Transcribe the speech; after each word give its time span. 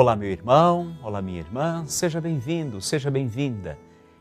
Olá, 0.00 0.14
meu 0.14 0.30
irmão, 0.30 0.96
olá, 1.02 1.20
minha 1.20 1.40
irmã, 1.40 1.84
seja 1.84 2.20
bem-vindo, 2.20 2.80
seja 2.80 3.10
bem-vinda. 3.10 3.76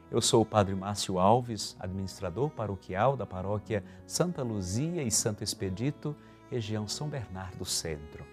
Eu 0.09 0.19
sou 0.19 0.41
o 0.41 0.45
Padre 0.45 0.73
Márcio 0.73 1.19
Alves, 1.19 1.77
administrador 1.79 2.49
paroquial 2.49 3.15
da 3.15 3.27
paróquia 3.27 3.83
Santa 4.07 4.41
Luzia 4.41 5.03
e 5.03 5.11
Santo 5.11 5.43
Expedito, 5.43 6.15
região 6.49 6.87
São 6.87 7.07
Bernardo 7.07 7.63
Centro. 7.63 8.25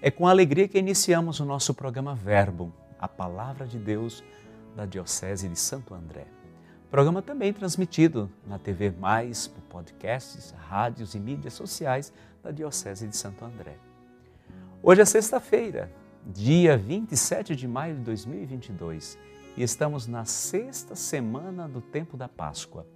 É 0.00 0.08
com 0.08 0.28
alegria 0.28 0.68
que 0.68 0.78
iniciamos 0.78 1.40
o 1.40 1.44
nosso 1.44 1.74
programa 1.74 2.14
Verbo, 2.14 2.72
a 2.96 3.08
Palavra 3.08 3.66
de 3.66 3.76
Deus 3.76 4.22
da 4.76 4.86
Diocese 4.86 5.48
de 5.48 5.58
Santo 5.58 5.94
André. 5.94 6.28
Programa 6.92 7.20
também 7.20 7.52
transmitido 7.52 8.30
na 8.46 8.56
TV 8.56 8.92
Mais, 8.92 9.48
por 9.48 9.62
podcasts, 9.62 10.54
rádios 10.68 11.16
e 11.16 11.18
mídias 11.18 11.54
sociais 11.54 12.12
da 12.40 12.52
Diocese 12.52 13.08
de 13.08 13.16
Santo 13.16 13.44
André. 13.44 13.74
Hoje 14.80 15.00
é 15.00 15.04
sexta-feira, 15.04 15.90
dia 16.26 16.76
27 16.76 17.54
de 17.54 17.66
maio 17.66 17.96
de 17.96 18.02
2022 18.02 19.18
e 19.56 19.62
estamos 19.62 20.06
na 20.06 20.24
sexta 20.24 20.94
semana 20.94 21.68
do 21.68 21.80
tempo 21.80 22.16
da 22.16 22.28
Páscoa. 22.28 22.86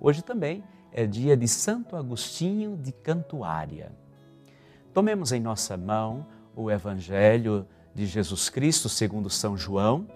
Hoje 0.00 0.22
também 0.22 0.62
é 0.92 1.06
dia 1.06 1.36
de 1.36 1.48
Santo 1.48 1.96
Agostinho 1.96 2.76
de 2.76 2.92
Cantuária. 2.92 3.92
Tomemos 4.92 5.32
em 5.32 5.40
nossa 5.40 5.76
mão 5.76 6.26
o 6.54 6.70
Evangelho 6.70 7.66
de 7.94 8.06
Jesus 8.06 8.48
Cristo 8.48 8.88
segundo 8.88 9.28
São 9.28 9.56
João, 9.56 10.06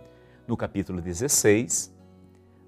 no 0.46 0.56
capítulo 0.56 1.00
16, 1.00 1.94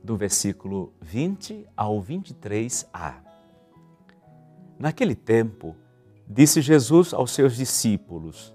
do 0.02 0.16
versículo 0.16 0.92
20 1.00 1.66
ao 1.76 2.02
23a. 2.02 3.14
Naquele 4.78 5.14
tempo, 5.14 5.76
disse 6.26 6.60
Jesus 6.60 7.14
aos 7.14 7.30
seus 7.30 7.56
discípulos: 7.56 8.54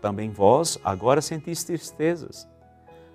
Também 0.00 0.30
vós 0.30 0.78
agora 0.84 1.20
sentis 1.20 1.64
tristezas, 1.64 2.48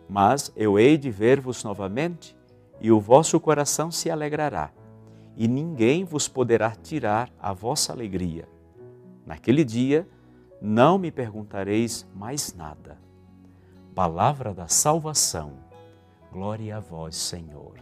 mas 0.10 0.52
eu 0.56 0.78
hei 0.78 0.98
de 0.98 1.10
ver-vos 1.10 1.64
novamente, 1.64 2.36
e 2.80 2.92
o 2.92 3.00
vosso 3.00 3.40
coração 3.40 3.92
se 3.92 4.10
alegrará, 4.10 4.72
e 5.38 5.48
ninguém 5.48 6.04
vos 6.04 6.28
poderá 6.28 6.72
tirar 6.72 7.32
a 7.40 7.54
vossa 7.54 7.94
alegria. 7.94 8.48
Naquele 9.26 9.64
dia 9.64 10.08
não 10.62 10.98
me 10.98 11.12
perguntareis 11.12 12.06
mais 12.14 12.54
nada. 12.54 12.98
Palavra 13.96 14.54
da 14.54 14.68
salvação. 14.68 15.54
Glória 16.32 16.78
a 16.78 16.80
vós, 16.80 17.16
Senhor. 17.16 17.76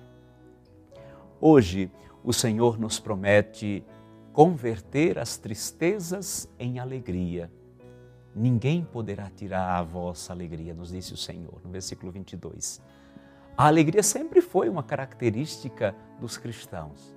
Hoje, 1.42 1.92
o 2.24 2.34
Senhor 2.34 2.80
nos 2.80 3.00
promete 3.00 3.84
converter 4.34 5.18
as 5.18 5.38
tristezas 5.38 6.50
em 6.60 6.80
alegria. 6.80 7.52
Ninguém 8.40 8.86
poderá 8.86 9.30
tirar 9.30 9.78
a 9.78 9.84
vossa 9.84 10.32
alegria, 10.32 10.74
nos 10.74 10.92
disse 10.92 11.14
o 11.14 11.18
Senhor, 11.18 11.60
no 11.62 11.70
versículo 11.70 12.10
22. 12.10 12.82
A 13.58 13.68
alegria 13.68 14.02
sempre 14.02 14.40
foi 14.40 14.70
uma 14.70 14.82
característica 14.82 15.94
dos 16.22 16.38
cristãos. 16.38 17.14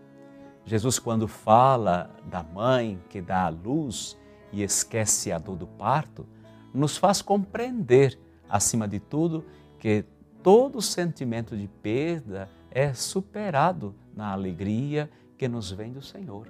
Jesus, 0.64 0.98
quando 0.98 1.28
fala 1.28 2.10
da 2.24 2.42
mãe 2.42 3.00
que 3.08 3.20
dá 3.20 3.44
a 3.44 3.50
luz 3.50 4.18
e 4.50 4.64
esquece 4.64 5.30
a 5.30 5.38
dor 5.38 5.54
do 5.54 5.66
parto, 5.68 6.26
nos 6.74 6.96
faz 6.96 7.22
compreender, 7.22 8.18
acima 8.48 8.88
de 8.88 8.98
tudo, 8.98 9.44
que 9.78 10.04
todo 10.42 10.82
sentimento 10.82 11.56
de 11.56 11.68
perda 11.68 12.50
é 12.68 12.92
superado 12.92 13.94
na 14.12 14.32
alegria 14.32 15.08
que 15.38 15.46
nos 15.46 15.70
vem 15.70 15.92
do 15.92 16.02
Senhor. 16.02 16.48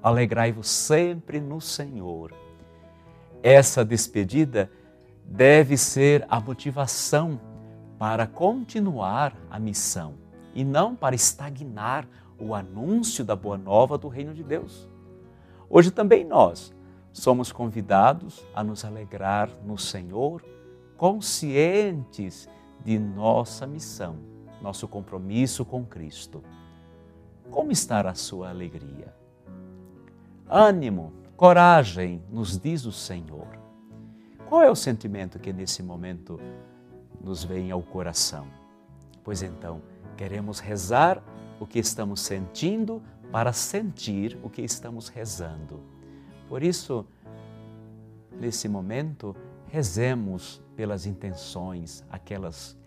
Alegrai-vos 0.00 0.68
sempre 0.68 1.40
no 1.40 1.60
Senhor. 1.60 2.45
Essa 3.48 3.84
despedida 3.84 4.68
deve 5.24 5.76
ser 5.76 6.26
a 6.28 6.40
motivação 6.40 7.40
para 7.96 8.26
continuar 8.26 9.36
a 9.48 9.56
missão 9.60 10.14
e 10.52 10.64
não 10.64 10.96
para 10.96 11.14
estagnar 11.14 12.08
o 12.40 12.56
anúncio 12.56 13.24
da 13.24 13.36
boa 13.36 13.56
nova 13.56 13.96
do 13.96 14.08
reino 14.08 14.34
de 14.34 14.42
Deus. 14.42 14.90
Hoje 15.70 15.92
também 15.92 16.24
nós 16.24 16.74
somos 17.12 17.52
convidados 17.52 18.44
a 18.52 18.64
nos 18.64 18.84
alegrar 18.84 19.48
no 19.64 19.78
Senhor, 19.78 20.44
conscientes 20.96 22.48
de 22.84 22.98
nossa 22.98 23.64
missão 23.64 24.16
nosso 24.60 24.88
compromisso 24.88 25.64
com 25.64 25.84
Cristo. 25.84 26.42
Como 27.48 27.70
está 27.70 28.00
a 28.00 28.14
sua 28.14 28.48
alegria? 28.48 29.14
Ânimo, 30.48 31.12
coragem, 31.36 32.22
nos 32.30 32.58
diz 32.58 32.86
o 32.86 32.92
Senhor. 32.92 33.46
Qual 34.48 34.62
é 34.62 34.70
o 34.70 34.76
sentimento 34.76 35.38
que 35.38 35.52
nesse 35.52 35.82
momento 35.82 36.40
nos 37.20 37.44
vem 37.44 37.70
ao 37.70 37.82
coração? 37.82 38.46
Pois 39.22 39.42
então, 39.42 39.82
queremos 40.16 40.60
rezar 40.60 41.22
o 41.60 41.66
que 41.66 41.78
estamos 41.78 42.20
sentindo 42.20 43.02
para 43.30 43.52
sentir 43.52 44.38
o 44.42 44.48
que 44.48 44.62
estamos 44.62 45.08
rezando. 45.08 45.80
Por 46.48 46.62
isso, 46.62 47.04
nesse 48.40 48.66
momento, 48.68 49.36
rezemos 49.68 50.62
pelas 50.74 51.04
intenções, 51.04 52.02
aquelas 52.10 52.78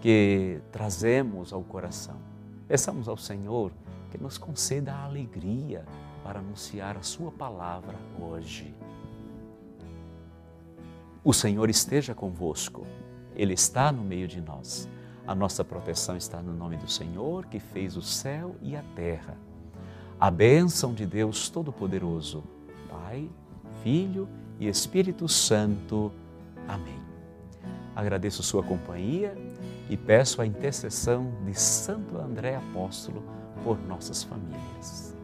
que 0.00 0.60
trazemos 0.70 1.52
ao 1.52 1.62
coração. 1.62 2.16
Peçamos 2.68 3.08
ao 3.08 3.16
Senhor 3.16 3.72
que 4.10 4.18
nos 4.18 4.38
conceda 4.38 4.92
a 4.92 5.04
alegria 5.04 5.84
para 6.22 6.40
anunciar 6.40 6.96
a 6.96 7.02
Sua 7.02 7.30
palavra 7.30 7.96
hoje. 8.20 8.74
O 11.24 11.32
Senhor 11.32 11.70
esteja 11.70 12.14
convosco, 12.14 12.86
Ele 13.34 13.54
está 13.54 13.92
no 13.92 14.02
meio 14.02 14.26
de 14.26 14.40
nós. 14.40 14.88
A 15.26 15.34
nossa 15.34 15.64
proteção 15.64 16.16
está 16.16 16.42
no 16.42 16.52
nome 16.52 16.76
do 16.76 16.90
Senhor 16.90 17.46
que 17.46 17.60
fez 17.60 17.96
o 17.96 18.02
céu 18.02 18.56
e 18.60 18.74
a 18.74 18.82
terra. 18.96 19.36
A 20.18 20.30
bênção 20.30 20.92
de 20.92 21.06
Deus 21.06 21.48
Todo-Poderoso, 21.48 22.42
Pai, 22.88 23.30
Filho 23.82 24.28
e 24.58 24.68
Espírito 24.68 25.28
Santo. 25.28 26.12
Amém. 26.66 27.00
Agradeço 27.94 28.42
sua 28.42 28.62
companhia 28.62 29.36
e 29.88 29.96
peço 29.96 30.40
a 30.40 30.46
intercessão 30.46 31.32
de 31.44 31.54
Santo 31.54 32.18
André 32.18 32.56
Apóstolo 32.56 33.22
por 33.62 33.78
nossas 33.78 34.22
famílias. 34.22 35.14